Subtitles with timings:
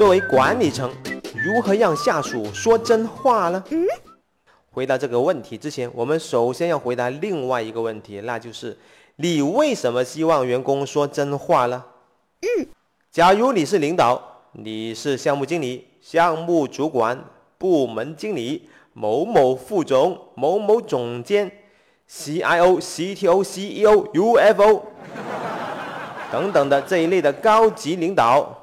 [0.00, 0.90] 作为管理层，
[1.44, 3.62] 如何让下属说真话呢？
[4.70, 8.74] 回答这个问题之前，我们首先要回答另外一个问题，那就是
[9.16, 11.84] 你为什么希望员工说真话呢？
[13.10, 14.18] 假如你是领导，
[14.52, 17.22] 你是项目经理、项目主管、
[17.58, 21.52] 部门经理、某某副总、某某总监、
[22.08, 24.82] CIO、CTO、CEO、UFO
[26.32, 28.56] 等等的这一类的高级领导。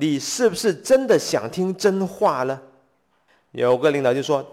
[0.00, 2.60] 你是不是真的想听真话了？
[3.52, 4.44] 有个领导就说：“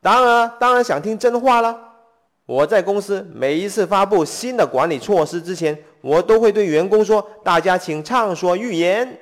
[0.00, 1.76] 当然，当然想听真话了。
[2.46, 9.18] 我在公司每一次发布新的管理措施之前，我都会对员工说：‘大家请畅所欲言。’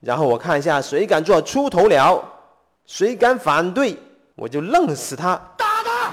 [0.00, 2.22] 然后我看一下谁敢做出头鸟，
[2.84, 3.96] 谁敢反对，
[4.36, 5.34] 我就弄死他。
[5.56, 6.12] 打他！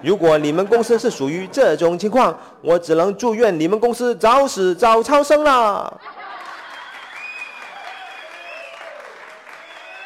[0.00, 6.00] 如果你们公司是属于这种情况，我只能祝愿你们公司早死早超生了。”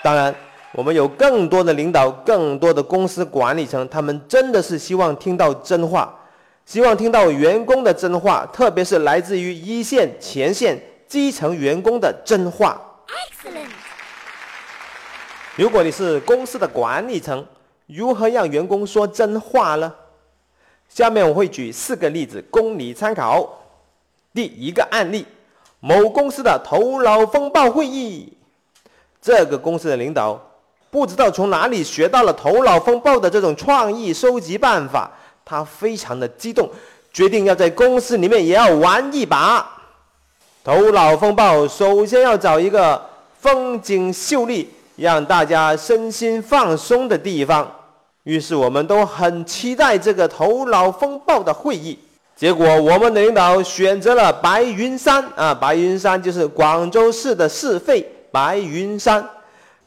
[0.04, 0.34] 当然，
[0.72, 6.14] 我们有更多的领导，更多的公司管理层，他们真的是希望听到真话，
[6.66, 12.78] 希望听到员工的真话，特别是来自于一线、前线、基层员工的真话。
[13.08, 13.70] Excellent。
[15.56, 17.46] 如果你是公司的管理层，
[17.86, 19.90] 如何让员工说真话呢？
[20.86, 23.48] 下面我会举四个例子供你参考。
[24.34, 25.24] 第一个案例：
[25.80, 28.36] 某公司的头脑风暴会议。
[29.24, 30.38] 这个公司的领导
[30.90, 35.10] 不知道从哪里学到了头脑风暴的这种创意收集办法，
[35.46, 36.68] 他非常的激动，
[37.10, 39.66] 决定要在公司里面也要玩一把。
[40.62, 43.00] 头脑风暴首先要找一个
[43.40, 47.66] 风景秀丽、让大家身心放松的地方，
[48.24, 51.98] 于是我们都很期待这个头脑风暴的会议。
[52.36, 58.06] 结果我们的领导选择了白云山啊，白云山就是广州市的市肺。
[58.34, 59.24] 白云山，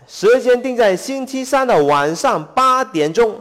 [0.08, 3.36] 时间定在星期三的晚上八点钟。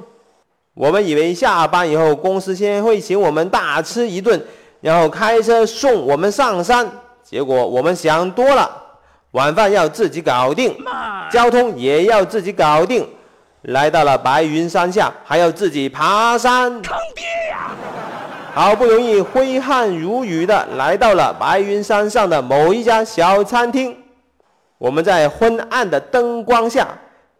[0.75, 4.44] 我们以为下班以后公司先会请我们大吃一顿，
[4.81, 6.84] 然后开车送我们上山。
[7.22, 8.69] 结果我们想多了，
[9.31, 10.77] 晚饭要自己搞定，
[11.31, 13.09] 交通也要自己搞定。
[13.62, 16.69] 来到了白云山下，还要自己爬山。
[16.83, 17.71] 坑爹呀！
[18.53, 23.97] 好不容易挥汗如雨的来到了白云山上的某一家小餐厅。
[24.78, 26.88] 我们在昏暗的灯光下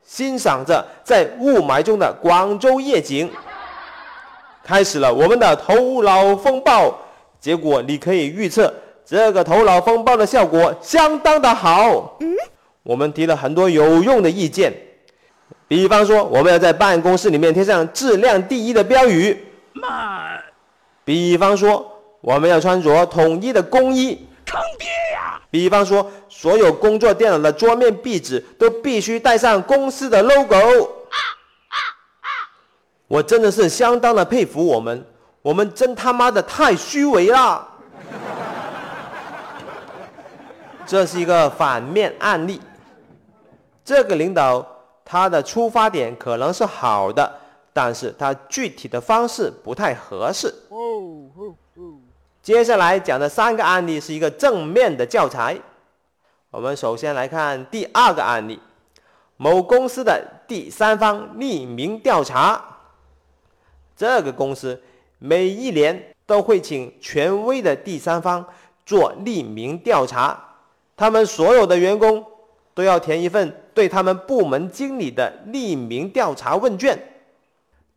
[0.03, 3.31] 欣赏着在雾霾中的广州夜景，
[4.65, 6.97] 开始了我们的头脑风暴。
[7.39, 8.73] 结果你可以预测，
[9.05, 12.19] 这个头脑风暴的效果相当的好。
[12.83, 14.73] 我们提了很多有用的意见，
[15.69, 19.45] 比方说我们要在办公室里面贴上“质量第一”的标语。
[19.73, 20.41] 慢。
[21.05, 21.87] 比方说
[22.21, 24.27] 我们要穿着统一的工衣。
[24.47, 25.06] 坑爹呀！
[25.51, 30.91] 比方说，所有工作电脑的桌面壁纸都必须带上公司的 logo。
[33.09, 35.07] 我真的是相当的佩服我们，
[35.41, 37.67] 我们真他妈的太虚伪了。
[40.85, 42.61] 这是一个反面案例。
[43.85, 44.67] 这个领导
[45.05, 47.33] 他的出发点可能是好的，
[47.73, 50.53] 但是他具体的方式不太合适。
[52.47, 55.59] 接下来讲的三个案例是一个正面的教材。
[56.53, 58.61] 我们首先来看第二个案例：
[59.37, 62.65] 某公司的第三方匿名调查。
[63.97, 64.81] 这个公司
[65.19, 68.47] 每一年都会请权威的第三方
[68.85, 70.41] 做匿名调查，
[70.97, 72.25] 他们所有的员工
[72.75, 76.97] 都要填一份对他们部门经理的匿名调查问卷。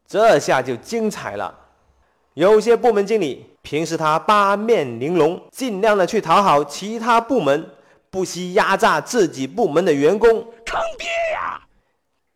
[0.08, 1.59] 这下就精彩了。
[2.40, 3.46] 有些部门经理。
[3.62, 7.70] 平时他八面玲珑，尽量的去讨好其他部门，
[8.10, 10.30] 不惜压榨自己部门的员工，
[10.66, 11.62] 坑爹呀！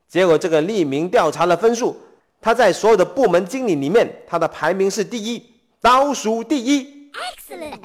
[0.10, 1.98] 结果这个匿名调查的分数，
[2.42, 5.42] 他在所有的部门经理里面，他的排名是第一，
[5.80, 7.10] 倒数第一。
[7.14, 7.80] Excellent！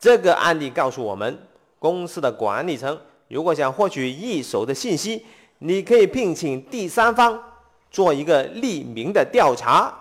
[0.00, 1.38] 这个案例告诉我们，
[1.78, 5.26] 公司的管理层如果想获取一手的信息，
[5.58, 7.38] 你可以聘请第三方。
[7.92, 9.92] 做一个匿名的调查，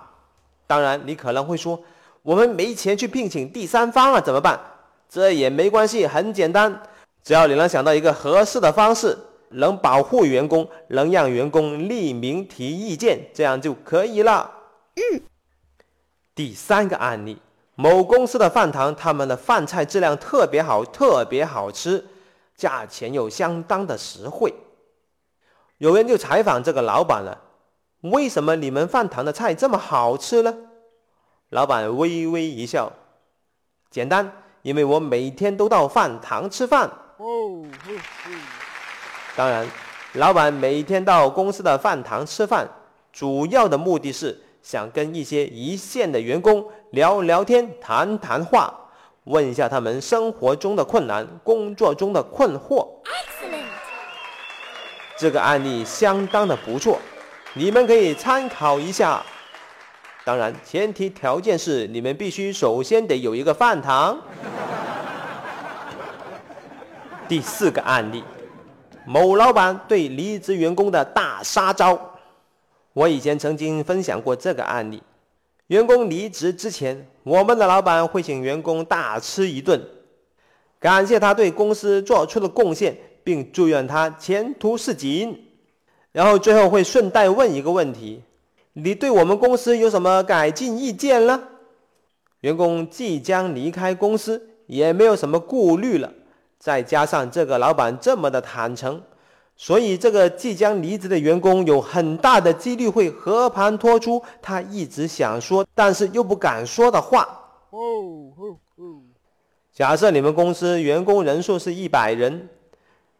[0.65, 1.79] 当然你可能会说，
[2.23, 4.59] 我们没钱去聘请第三方了，怎么办？
[5.09, 6.81] 这也没关系，很简单，
[7.21, 9.17] 只要你能想到一个合适的方式，
[9.49, 14.49] 能保护员工，能让员工匿名提意见，这样就可以了。
[14.95, 15.21] 嗯。
[16.33, 17.37] 第三个案例，
[17.75, 22.05] 某公司的饭堂，他们的饭菜质量特别好，特别好吃，
[22.55, 24.53] 价钱又相当的实惠。
[25.77, 27.37] 有人就采访这个老板了。
[28.01, 30.55] 为什么你们饭堂的菜这么好吃呢？
[31.49, 32.91] 老板微微一笑，
[33.89, 34.31] 简单，
[34.61, 36.89] 因为我每天都到饭堂吃饭。
[37.17, 37.63] 哦，
[39.35, 39.67] 当然，
[40.13, 42.67] 老板每天到公司的饭堂吃饭，
[43.11, 48.73] 主要的目的是想跟一些一线的员工聊聊天、谈谈话，
[49.25, 52.87] 问一下他们生活中的困难、工作中的困惑。
[53.03, 53.65] Excellent，
[55.17, 56.97] 这个案例相当的不错，
[57.53, 59.21] 你们可以参考一下。
[60.23, 64.17] 当然，前提条件是你们必须首先得有一个饭堂。
[67.27, 68.23] 第四个案例，
[69.05, 71.99] 某老板对离职员工的大杀招。
[72.93, 75.01] 我以前曾经分享过这个案例：
[75.67, 79.81] 员工离职之前，我们的老板会请员工大吃一顿，
[80.79, 82.95] 感谢他对公司做出的贡献，
[83.25, 85.50] 并祝愿他前途似锦。
[86.11, 88.21] 然后最后会顺带问一个问题。
[88.73, 91.41] 你对我们公司有什么改进意见了？
[92.39, 96.11] 员工即将离开公司，也没有什么顾虑了。
[96.57, 99.01] 再加上这个老板这么的坦诚，
[99.57, 107.21] 所以这个即将离职的员工有很大的几率会和盘托出他一直想说但是又不敢说的话。
[107.71, 107.79] 哦
[108.37, 109.01] 哦哦
[109.73, 112.49] 假设你们公司员工人数是一百人，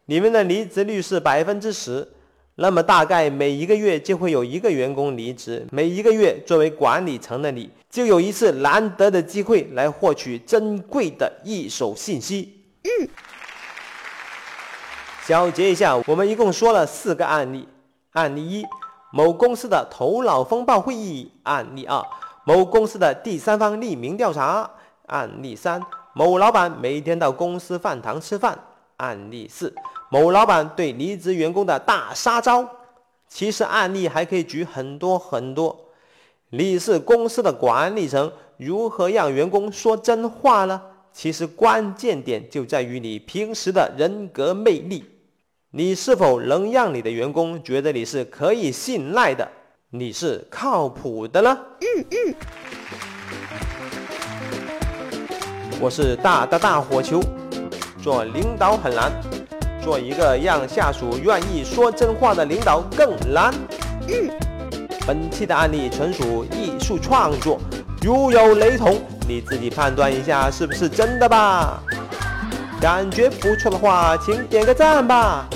[0.06, 2.08] 你们的离职率是百分之十。
[2.56, 12.62] 那么大概每一个月就会有一个员工离职，每一个月作为管理层的你，就有一次难得的机会来获取珍贵的一手信息。
[12.82, 13.08] 嗯，
[15.24, 17.66] 小结一下，我们一共说了四个案例：
[18.12, 18.62] 案例一，
[19.12, 22.04] 某公司的头脑风暴会议；案例二，
[22.44, 24.68] 某公司的第三方匿名调查；
[25.06, 25.80] 案例三，
[26.12, 28.54] 某老板每天到公司饭堂吃饭；
[28.98, 29.74] 案例四。
[30.12, 32.68] 某老板对离职员工的大杀招，
[33.30, 35.86] 其实案例还可以举很多很多。
[36.50, 40.82] 你是公司的管理层，如何让员工说真话呢？
[41.14, 45.02] 其实关键点就在于你平时的人格魅力，
[45.70, 49.48] 你是否能让你的员工觉得你是可以信赖的，
[49.88, 51.58] 你是靠谱的呢？
[51.80, 52.34] 嗯嗯。
[55.80, 57.18] 我是大大大火球，
[58.02, 59.10] 做领导很难。
[59.82, 63.52] 做一个让下属愿意说真话的领导更难。
[65.06, 67.58] 本期的案例纯属艺术创作，
[68.00, 71.82] 如有雷同，你自己判断一下是不是真的吧。
[72.80, 75.48] 感觉不错的话，请点个赞吧。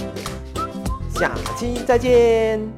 [1.15, 2.76] 下期再见。